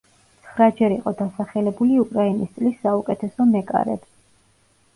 [0.45, 4.13] ცხრაჯერ იყო დასახელებული უკრაინის წლის საუკეთესო მეკარედ.